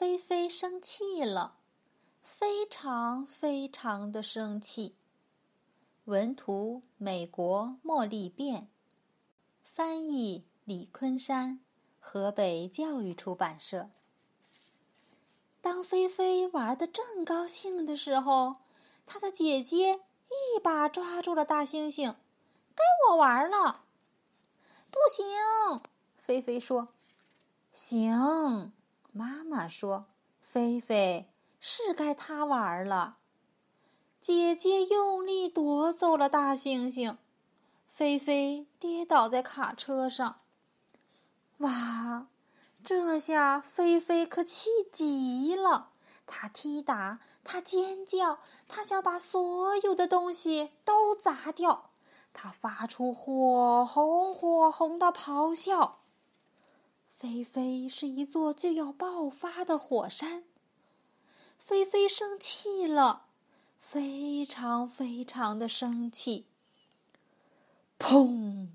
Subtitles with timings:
[0.00, 1.58] 菲菲生气了，
[2.22, 4.96] 非常非常的生气。
[6.06, 8.70] 文图：美国茉莉变，
[9.62, 11.60] 翻译：李昆山，
[11.98, 13.90] 河北教育出版社。
[15.60, 18.56] 当菲菲玩的正高兴的时候，
[19.04, 19.96] 她的姐姐
[20.30, 22.14] 一把抓住了大猩猩，
[22.74, 23.84] 该我玩了。
[24.90, 25.26] 不行，
[26.16, 26.88] 菲菲说。
[27.74, 28.72] 行，
[29.12, 30.06] 妈妈说。
[30.40, 31.30] 菲菲
[31.60, 33.18] 是该他玩了。
[34.20, 37.18] 姐姐用力夺走了大猩猩，
[37.88, 40.40] 菲菲跌倒在卡车上。
[41.58, 42.26] 哇，
[42.82, 45.90] 这下菲菲可气极了，
[46.26, 51.90] 她踢打，她尖叫，她想把所有的东西都砸掉，
[52.32, 55.99] 她发出火红火红的咆哮。
[57.20, 60.44] 菲菲是一座就要爆发的火山。
[61.58, 63.26] 菲菲生气了。
[63.78, 66.46] 非常非常的生气。
[67.98, 68.68] 砰！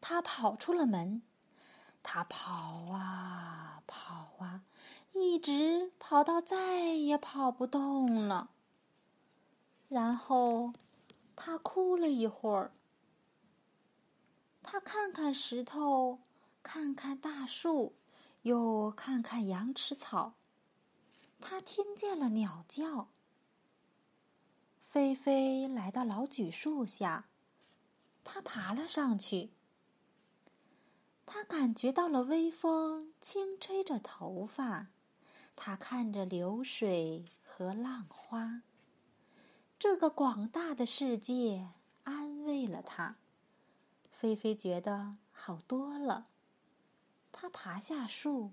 [0.00, 1.22] 他跑出了门，
[2.02, 4.64] 他跑啊跑啊，
[5.12, 8.50] 一直跑到再也跑不动了。
[9.88, 10.72] 然后
[11.36, 12.72] 他哭了一会儿。
[14.64, 16.18] 他看看石头，
[16.70, 17.94] 看看大树，
[18.42, 20.34] 又看看羊齿草。
[21.40, 23.08] 他听见了鸟叫。
[24.78, 27.30] 菲菲来到老榉树下，
[28.22, 29.48] 她爬了上去。
[31.24, 34.88] 他感觉到了微风轻吹着头发，
[35.56, 38.60] 他看着流水和浪花。
[39.78, 41.70] 这个广大的世界
[42.04, 43.16] 安慰了他，
[44.10, 46.26] 菲菲觉得好多了。
[47.40, 48.50] 他爬下树，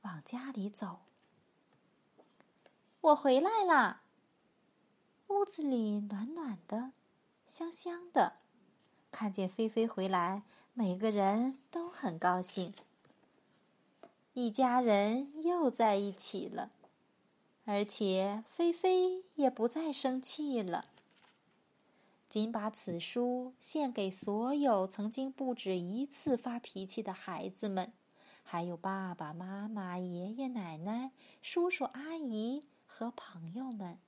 [0.00, 1.02] 往家里走。
[3.00, 4.02] 我回来啦。
[5.28, 6.90] 屋子里暖暖的，
[7.46, 8.38] 香香的。
[9.12, 10.42] 看见菲菲回来，
[10.74, 12.74] 每个人都很高兴。
[14.34, 16.72] 一家人又在一起了，
[17.64, 20.86] 而且菲菲也不再生气了。
[22.28, 27.92] 仅把此书献给所有曾经不止一次发脾气的孩子们，
[28.42, 33.98] 还有爸爸妈妈、爷爷奶奶、叔叔阿姨和朋友们。